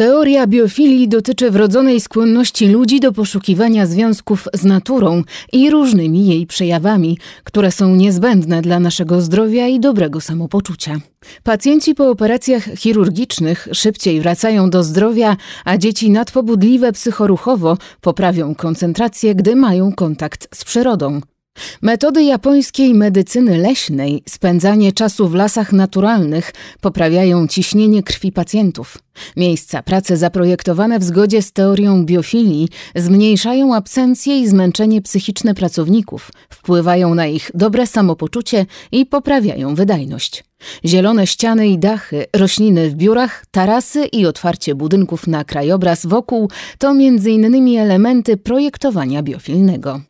Teoria 0.00 0.46
biofilii 0.46 1.08
dotyczy 1.08 1.50
wrodzonej 1.50 2.00
skłonności 2.00 2.68
ludzi 2.68 3.00
do 3.00 3.12
poszukiwania 3.12 3.86
związków 3.86 4.48
z 4.54 4.64
naturą 4.64 5.22
i 5.52 5.70
różnymi 5.70 6.26
jej 6.26 6.46
przejawami, 6.46 7.18
które 7.44 7.72
są 7.72 7.96
niezbędne 7.96 8.62
dla 8.62 8.80
naszego 8.80 9.20
zdrowia 9.20 9.66
i 9.66 9.80
dobrego 9.80 10.20
samopoczucia. 10.20 11.00
Pacjenci 11.42 11.94
po 11.94 12.10
operacjach 12.10 12.64
chirurgicznych 12.76 13.68
szybciej 13.72 14.20
wracają 14.20 14.70
do 14.70 14.84
zdrowia, 14.84 15.36
a 15.64 15.78
dzieci 15.78 16.10
nadpobudliwe 16.10 16.92
psychoruchowo 16.92 17.76
poprawią 18.00 18.54
koncentrację, 18.54 19.34
gdy 19.34 19.56
mają 19.56 19.92
kontakt 19.92 20.48
z 20.54 20.64
przyrodą. 20.64 21.20
Metody 21.82 22.22
japońskiej 22.22 22.94
medycyny 22.94 23.58
leśnej, 23.58 24.22
spędzanie 24.28 24.92
czasu 24.92 25.28
w 25.28 25.34
lasach 25.34 25.72
naturalnych 25.72 26.52
poprawiają 26.80 27.48
ciśnienie 27.48 28.02
krwi 28.02 28.32
pacjentów. 28.32 28.98
Miejsca 29.36 29.82
pracy 29.82 30.16
zaprojektowane 30.16 30.98
w 30.98 31.04
zgodzie 31.04 31.42
z 31.42 31.52
teorią 31.52 32.04
biofilii 32.04 32.68
zmniejszają 32.96 33.74
absencję 33.74 34.40
i 34.40 34.48
zmęczenie 34.48 35.02
psychiczne 35.02 35.54
pracowników, 35.54 36.30
wpływają 36.50 37.14
na 37.14 37.26
ich 37.26 37.50
dobre 37.54 37.86
samopoczucie 37.86 38.66
i 38.92 39.06
poprawiają 39.06 39.74
wydajność. 39.74 40.44
Zielone 40.84 41.26
ściany 41.26 41.68
i 41.68 41.78
dachy, 41.78 42.24
rośliny 42.36 42.90
w 42.90 42.94
biurach, 42.94 43.44
tarasy 43.50 44.04
i 44.04 44.26
otwarcie 44.26 44.74
budynków 44.74 45.26
na 45.26 45.44
krajobraz 45.44 46.06
wokół 46.06 46.50
to 46.78 46.90
m.in. 46.90 47.78
elementy 47.78 48.36
projektowania 48.36 49.22
biofilnego. 49.22 50.00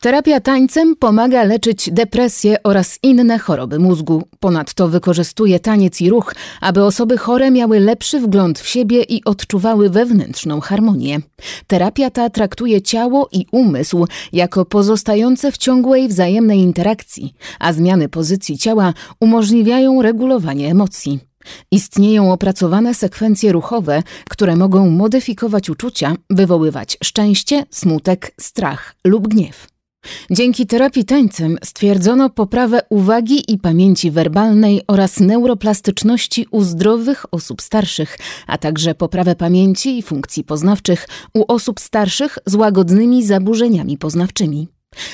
Terapia 0.00 0.40
tańcem 0.40 0.96
pomaga 0.96 1.44
leczyć 1.44 1.90
depresję 1.92 2.56
oraz 2.62 2.98
inne 3.02 3.38
choroby 3.38 3.78
mózgu. 3.78 4.22
Ponadto 4.40 4.88
wykorzystuje 4.88 5.60
taniec 5.60 6.00
i 6.00 6.10
ruch, 6.10 6.34
aby 6.60 6.84
osoby 6.84 7.18
chore 7.18 7.50
miały 7.50 7.80
lepszy 7.80 8.20
wgląd 8.20 8.58
w 8.58 8.68
siebie 8.68 9.02
i 9.02 9.24
odczuwały 9.24 9.90
wewnętrzną 9.90 10.60
harmonię. 10.60 11.20
Terapia 11.66 12.10
ta 12.10 12.30
traktuje 12.30 12.82
ciało 12.82 13.28
i 13.32 13.46
umysł 13.52 14.06
jako 14.32 14.64
pozostające 14.64 15.52
w 15.52 15.58
ciągłej 15.58 16.08
wzajemnej 16.08 16.58
interakcji, 16.58 17.34
a 17.58 17.72
zmiany 17.72 18.08
pozycji 18.08 18.58
ciała 18.58 18.92
umożliwiają 19.20 20.02
regulowanie 20.02 20.70
emocji. 20.70 21.33
Istnieją 21.70 22.32
opracowane 22.32 22.94
sekwencje 22.94 23.52
ruchowe, 23.52 24.02
które 24.30 24.56
mogą 24.56 24.90
modyfikować 24.90 25.70
uczucia, 25.70 26.14
wywoływać 26.30 26.98
szczęście, 27.04 27.66
smutek, 27.70 28.34
strach 28.40 28.94
lub 29.04 29.28
gniew. 29.28 29.74
Dzięki 30.30 30.66
terapii 30.66 31.04
tańcem 31.04 31.58
stwierdzono 31.64 32.30
poprawę 32.30 32.80
uwagi 32.90 33.52
i 33.52 33.58
pamięci 33.58 34.10
werbalnej 34.10 34.82
oraz 34.86 35.20
neuroplastyczności 35.20 36.46
u 36.50 36.62
zdrowych 36.62 37.24
osób 37.30 37.62
starszych, 37.62 38.18
a 38.46 38.58
także 38.58 38.94
poprawę 38.94 39.36
pamięci 39.36 39.98
i 39.98 40.02
funkcji 40.02 40.44
poznawczych 40.44 41.08
u 41.34 41.44
osób 41.52 41.80
starszych 41.80 42.38
z 42.46 42.54
łagodnymi 42.54 43.26
zaburzeniami 43.26 43.98
poznawczymi. 43.98 44.68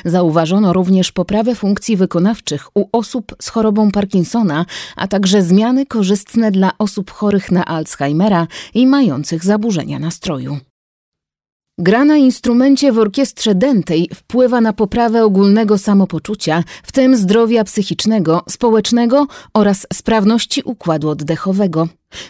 Zauważono 0.04 0.72
również 0.72 1.12
poprawę 1.12 1.54
funkcji 1.54 1.96
wykonawczych 1.96 2.76
u 2.76 2.88
osób 2.92 3.34
z 3.42 3.48
chorobą 3.48 3.90
Parkinsona, 3.90 4.66
a 4.96 5.08
także 5.08 5.42
zmiany 5.42 5.86
korzystne 5.86 6.50
dla 6.50 6.70
osób 6.78 7.10
chorych 7.10 7.50
na 7.50 7.64
Alzheimera 7.64 8.46
i 8.74 8.86
mających 8.86 9.44
zaburzenia 9.44 9.98
nastroju. 9.98 10.69
Gra 11.78 12.04
na 12.04 12.16
instrumencie 12.16 12.92
w 12.92 12.98
orkiestrze 12.98 13.54
dętej 13.54 14.10
wpływa 14.14 14.60
na 14.60 14.72
poprawę 14.72 15.24
ogólnego 15.24 15.78
samopoczucia, 15.78 16.64
w 16.82 16.92
tym 16.92 17.16
zdrowia 17.16 17.64
psychicznego, 17.64 18.42
społecznego 18.48 19.26
oraz 19.54 19.86
sprawności 19.92 20.62
układu 20.64 21.08
oddechowego. 21.08 21.88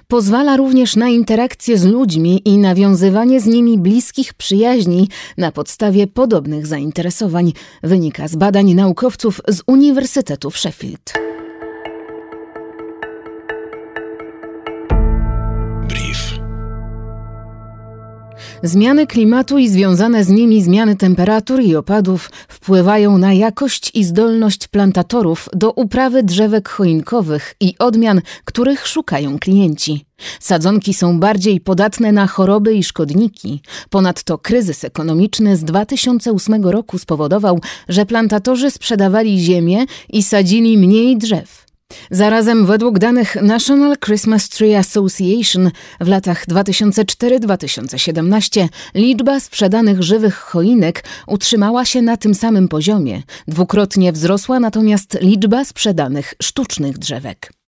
Pozwala 0.09 0.57
również 0.57 0.97
na 0.97 1.09
interakcję 1.09 1.79
z 1.79 1.85
ludźmi 1.85 2.43
i 2.45 2.59
nawiązywanie 2.59 3.41
z 3.41 3.47
nimi 3.47 3.79
bliskich 3.79 4.35
przyjaźni 4.35 5.09
na 5.39 5.53
podstawie 5.53 6.07
podobnych 6.07 6.67
zainteresowań, 6.67 7.53
wynika 7.83 8.29
z 8.29 8.37
badań 8.37 8.75
naukowców 8.75 9.41
z 9.49 9.63
Uniwersytetu 9.67 10.51
Sheffield. 10.51 11.30
Zmiany 18.63 19.07
klimatu 19.07 19.59
i 19.59 19.69
związane 19.69 20.25
z 20.25 20.29
nimi 20.29 20.63
zmiany 20.63 20.97
temperatur 20.97 21.63
i 21.63 21.77
opadów 21.77 22.31
wpływają 22.49 23.19
na 23.19 23.33
jakość 23.33 23.91
i 23.95 24.05
zdolność 24.05 24.69
plantatorów 24.69 25.49
do 25.53 25.73
uprawy 25.73 26.23
drzewek 26.23 26.69
choinkowych 26.69 27.55
i 27.61 27.75
odmian, 27.79 28.21
których 28.45 28.87
szukają 28.87 29.39
klienci. 29.39 30.05
Sadzonki 30.41 30.95
są 30.95 31.21
bardziej 31.21 31.61
podatne 31.61 32.13
na 32.13 32.27
choroby 32.27 32.75
i 32.75 32.85
szkodniki. 32.85 33.63
Ponadto 33.91 34.39
kryzys 34.39 34.85
ekonomiczny 34.85 35.57
z 35.57 35.65
2008 35.65 36.65
roku 36.65 36.99
spowodował, 36.99 37.61
że 37.89 38.07
plantatorzy 38.07 38.71
sprzedawali 38.71 39.41
ziemię 39.41 39.85
i 40.09 40.23
sadzili 40.23 40.79
mniej 40.79 41.19
drzew. 41.19 41.70
Zarazem 42.11 42.67
według 42.67 42.99
danych 42.99 43.37
National 43.43 43.97
Christmas 44.05 44.49
Tree 44.49 44.75
Association 44.75 45.71
w 46.01 46.09
latach 46.09 46.47
2004-2017 46.47 48.69
liczba 48.95 49.41
sprzedanych 49.41 50.03
żywych 50.03 50.35
choinek 50.35 51.05
utrzymała 51.27 51.85
się 51.85 52.03
na 52.03 52.17
tym 52.17 52.35
samym 52.35 52.69
poziomie. 52.69 53.23
Dwukrotnie 53.49 54.13
wzrosła 54.13 54.61
natomiast 54.61 55.19
liczba 55.21 55.65
sprzedanych 55.65 56.35
sztucznych 56.43 56.99
drzewek. 56.99 57.60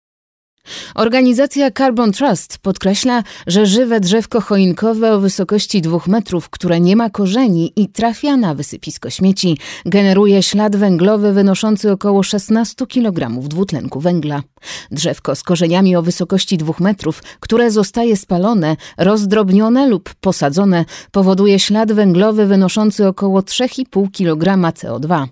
Organizacja 0.95 1.71
Carbon 1.71 2.11
Trust 2.11 2.57
podkreśla, 2.57 3.23
że 3.47 3.65
żywe 3.65 3.99
drzewko 3.99 4.41
choinkowe 4.41 5.13
o 5.13 5.19
wysokości 5.19 5.81
dwóch 5.81 6.07
metrów, 6.07 6.49
które 6.49 6.79
nie 6.79 6.95
ma 6.95 7.09
korzeni 7.09 7.73
i 7.75 7.89
trafia 7.89 8.37
na 8.37 8.55
wysypisko 8.55 9.09
śmieci, 9.09 9.57
generuje 9.85 10.43
ślad 10.43 10.75
węglowy 10.75 11.33
wynoszący 11.33 11.91
około 11.91 12.23
16 12.23 12.87
kg 12.87 13.47
dwutlenku 13.47 13.99
węgla. 13.99 14.43
Drzewko 14.91 15.35
z 15.35 15.43
korzeniami 15.43 15.95
o 15.95 16.01
wysokości 16.01 16.57
dwóch 16.57 16.79
metrów, 16.79 17.23
które 17.39 17.71
zostaje 17.71 18.17
spalone, 18.17 18.75
rozdrobnione 18.97 19.87
lub 19.87 20.13
posadzone, 20.21 20.85
powoduje 21.11 21.59
ślad 21.59 21.91
węglowy 21.91 22.45
wynoszący 22.45 23.07
około 23.07 23.39
3,5 23.39 24.11
kg 24.11 24.71
CO2. 24.71 25.27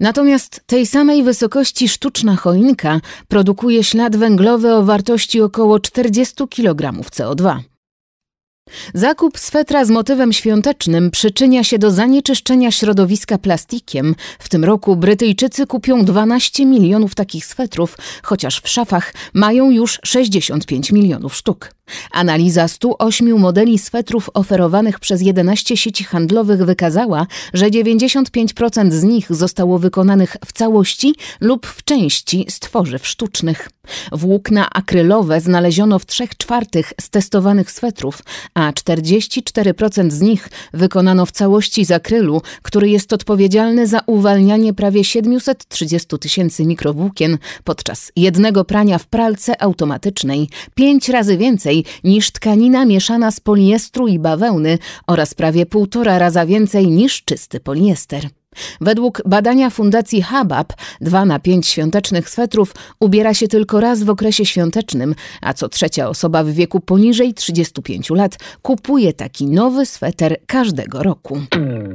Natomiast 0.00 0.60
tej 0.66 0.86
samej 0.86 1.22
wysokości 1.22 1.88
sztuczna 1.88 2.36
choinka 2.36 3.00
produkuje 3.28 3.84
ślad 3.84 4.16
węglowy 4.16 4.74
o 4.74 4.82
wartości 4.82 5.40
około 5.40 5.80
40 5.80 6.48
kg 6.48 6.92
CO2. 6.92 7.73
Zakup 8.94 9.38
swetra 9.38 9.84
z 9.84 9.90
motywem 9.90 10.32
świątecznym 10.32 11.10
przyczynia 11.10 11.64
się 11.64 11.78
do 11.78 11.90
zanieczyszczenia 11.90 12.70
środowiska 12.70 13.38
plastikiem. 13.38 14.14
W 14.38 14.48
tym 14.48 14.64
roku 14.64 14.96
Brytyjczycy 14.96 15.66
kupią 15.66 16.04
12 16.04 16.66
milionów 16.66 17.14
takich 17.14 17.46
swetrów, 17.46 17.96
chociaż 18.22 18.60
w 18.60 18.68
szafach 18.68 19.14
mają 19.34 19.70
już 19.70 19.98
65 20.04 20.92
milionów 20.92 21.34
sztuk. 21.34 21.70
Analiza 22.10 22.68
108 22.68 23.38
modeli 23.38 23.78
swetrów 23.78 24.30
oferowanych 24.34 25.00
przez 25.00 25.22
11 25.22 25.76
sieci 25.76 26.04
handlowych 26.04 26.64
wykazała, 26.64 27.26
że 27.54 27.66
95% 27.66 28.92
z 28.92 29.02
nich 29.02 29.26
zostało 29.30 29.78
wykonanych 29.78 30.36
w 30.46 30.52
całości 30.52 31.14
lub 31.40 31.66
w 31.66 31.84
części 31.84 32.46
z 32.48 32.60
tworzyw 32.60 33.06
sztucznych. 33.06 33.70
Włókna 34.12 34.70
akrylowe 34.70 35.40
znaleziono 35.40 35.98
w 35.98 36.06
3 36.06 36.28
czwartych 36.38 36.92
z 37.00 37.10
testowanych 37.10 37.70
swetrów, 37.70 38.22
a 38.54 38.72
44% 38.72 40.10
z 40.10 40.20
nich 40.20 40.48
wykonano 40.72 41.26
w 41.26 41.30
całości 41.30 41.84
z 41.84 41.90
akrylu, 41.90 42.42
który 42.62 42.88
jest 42.88 43.12
odpowiedzialny 43.12 43.86
za 43.86 44.00
uwalnianie 44.06 44.74
prawie 44.74 45.04
730 45.04 46.18
tysięcy 46.18 46.66
mikrowłókien 46.66 47.38
podczas 47.64 48.12
jednego 48.16 48.64
prania 48.64 48.98
w 48.98 49.06
pralce 49.06 49.62
automatycznej, 49.62 50.48
pięć 50.74 51.08
razy 51.08 51.36
więcej 51.36 51.84
niż 52.04 52.30
tkanina 52.30 52.84
mieszana 52.84 53.30
z 53.30 53.40
poliestru 53.40 54.08
i 54.08 54.18
bawełny 54.18 54.78
oraz 55.06 55.34
prawie 55.34 55.66
półtora 55.66 56.18
raza 56.18 56.46
więcej 56.46 56.86
niż 56.88 57.24
czysty 57.24 57.60
poliester. 57.60 58.28
Według 58.80 59.22
badania 59.26 59.70
Fundacji 59.70 60.22
Habab 60.22 60.72
2 61.00 61.24
na 61.24 61.38
5 61.38 61.68
świątecznych 61.68 62.30
swetrów 62.30 62.74
ubiera 63.00 63.34
się 63.34 63.48
tylko 63.48 63.80
raz 63.80 64.02
w 64.02 64.10
okresie 64.10 64.46
świątecznym, 64.46 65.14
a 65.40 65.52
co 65.52 65.68
trzecia 65.68 66.08
osoba 66.08 66.44
w 66.44 66.50
wieku 66.50 66.80
poniżej 66.80 67.34
35 67.34 68.10
lat 68.10 68.38
kupuje 68.62 69.12
taki 69.12 69.46
nowy 69.46 69.86
sweter 69.86 70.36
każdego 70.46 71.02
roku. 71.02 71.40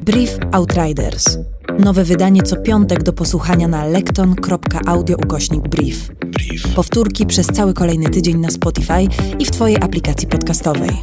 Brief 0.01 0.37
Outriders. 0.51 1.37
Nowe 1.79 2.03
wydanie 2.03 2.43
co 2.43 2.55
piątek 2.55 3.03
do 3.03 3.13
posłuchania 3.13 3.67
na 3.67 3.85
lekton.audio 3.85 5.17
ukośnik 5.17 5.61
brief. 5.67 6.11
brief. 6.25 6.75
Powtórki 6.75 7.25
przez 7.25 7.47
cały 7.47 7.73
kolejny 7.73 8.09
tydzień 8.09 8.37
na 8.37 8.49
Spotify 8.49 9.07
i 9.39 9.45
w 9.45 9.51
Twojej 9.51 9.77
aplikacji 9.77 10.27
podcastowej. 10.27 11.01